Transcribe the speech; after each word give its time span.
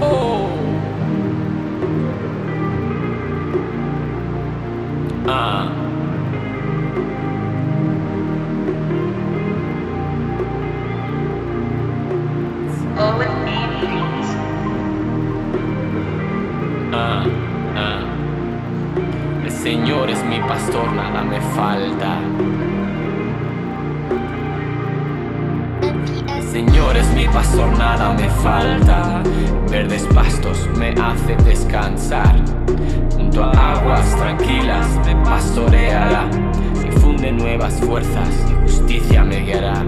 oh. 0.00 0.48
Ah. 5.26 5.72
Ah, 16.90 17.24
ah. 17.76 18.00
El 19.44 19.50
Señor 19.50 20.10
es 20.10 20.24
mi 20.24 20.40
pastor, 20.40 20.90
nada 20.92 21.22
me 21.22 21.40
falta. 21.40 22.18
Señor 26.58 26.96
es 26.96 27.06
mi 27.14 27.24
pastor, 27.28 27.68
nada 27.78 28.14
me 28.14 28.28
falta. 28.28 29.22
Verdes 29.70 30.02
pastos 30.12 30.68
me 30.76 30.88
hace 30.90 31.36
descansar. 31.44 32.34
Junto 33.14 33.44
a 33.44 33.74
aguas 33.74 34.16
tranquilas 34.16 34.88
me 35.06 35.14
pastoreará. 35.24 36.28
Difunde 36.82 37.30
nuevas 37.30 37.74
fuerzas 37.74 38.28
y 38.50 38.62
justicia 38.62 39.22
me 39.22 39.38
guiará. 39.42 39.84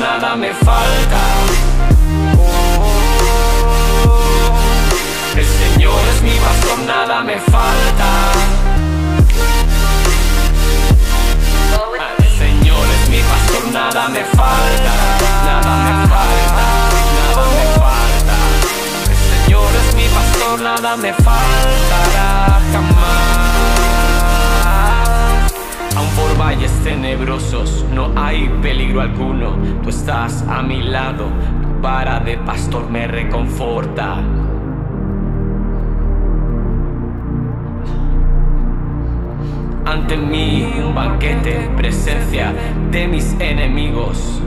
Nada 0.00 0.36
me 0.36 0.52
falta. 0.52 0.77
Falta. 7.40 8.32
El 12.18 12.30
Señor 12.38 12.86
es 13.02 13.08
mi 13.10 13.20
pastor, 13.20 13.72
nada 13.72 14.08
me 14.08 14.24
falta. 14.24 14.92
Nada 15.44 15.76
me 15.84 15.92
falta, 16.08 16.66
nada 17.16 17.44
me 17.56 17.64
falta. 17.78 18.36
El 19.10 19.16
Señor 19.44 19.70
es 19.74 19.88
mi 19.94 20.06
pastor, 20.08 20.60
nada 20.60 20.96
me 20.96 21.12
faltará 21.12 22.60
jamás. 22.72 23.48
Aun 25.96 26.08
por 26.10 26.36
valles 26.38 26.72
tenebrosos 26.84 27.84
no 27.92 28.12
hay 28.16 28.48
peligro 28.62 29.00
alguno. 29.00 29.56
Tú 29.82 29.90
estás 29.90 30.44
a 30.48 30.62
mi 30.62 30.82
lado, 30.82 31.30
tu 31.62 31.80
vara 31.80 32.20
de 32.20 32.38
pastor 32.38 32.88
me 32.90 33.06
reconforta. 33.06 34.22
Ante 39.88 40.18
mí 40.18 40.70
un 40.84 40.94
banquete, 40.94 41.70
presencia 41.74 42.52
de 42.90 43.08
mis 43.08 43.34
enemigos. 43.40 44.42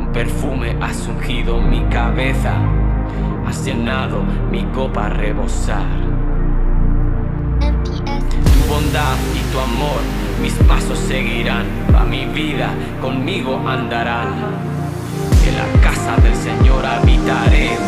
Un 0.00 0.10
perfume 0.12 0.76
has 0.80 1.06
ungido 1.06 1.60
mi 1.60 1.80
cabeza, 1.84 2.54
has 3.46 3.64
llenado 3.64 4.24
mi 4.50 4.64
copa 4.74 5.06
a 5.06 5.10
rebosar. 5.10 5.86
Tu 7.60 8.68
bondad 8.68 9.16
y 9.32 9.52
tu 9.52 9.60
amor 9.60 10.00
mis 10.42 10.54
pasos 10.66 10.98
seguirán, 10.98 11.64
a 11.96 12.02
mi 12.02 12.26
vida 12.26 12.70
conmigo 13.00 13.62
andarán. 13.64 14.26
En 15.46 15.56
la 15.56 15.80
casa 15.80 16.16
del 16.20 16.34
Señor 16.34 16.84
habitaré 16.84 17.78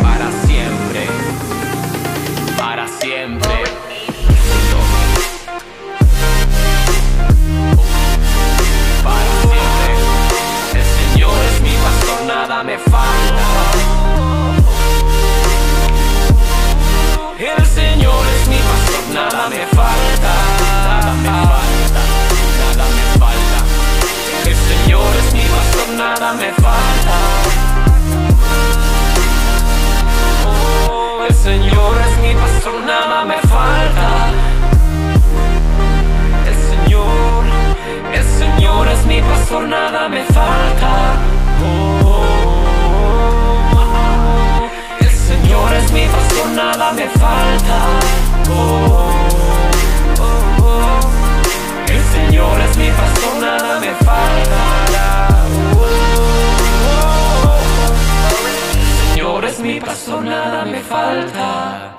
me 12.64 12.78
falta. 12.78 13.46
El 17.38 17.66
Señor 17.66 18.26
es 18.36 18.48
mi 18.48 18.56
pastor, 18.56 19.14
nada 19.14 19.48
me 19.48 19.66
falta, 19.68 20.32
nada 20.84 21.14
me 21.14 21.28
falta, 21.28 22.02
nada 22.60 22.86
me 22.96 23.18
falta. 23.18 23.58
El 24.50 24.56
Señor 24.56 25.16
es 25.16 25.32
mi 25.32 25.42
pastor, 25.42 25.88
nada 25.96 26.32
me 26.34 26.52
falta. 26.52 26.59
Me 46.92 47.08
falta. 47.08 48.00
Oh, 48.50 49.10
oh, 50.18 50.62
oh. 50.62 51.00
El 51.88 52.02
Señor 52.02 52.60
es 52.60 52.76
mi 52.76 52.90
pastor, 52.90 53.36
nada 53.40 53.80
me 53.80 53.94
falta. 53.94 55.28
Oh, 55.74 55.80
oh, 56.62 57.10
oh. 57.42 57.60
El 58.80 59.14
Señor 59.14 59.44
es 59.44 59.60
mi 59.60 59.80
pastor, 59.80 60.24
nada 60.24 60.64
me 60.64 60.80
falta. 60.80 61.96